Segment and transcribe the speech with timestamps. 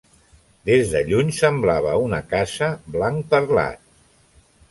[0.69, 3.85] Des de lluny semblava una casa "blanc perlat".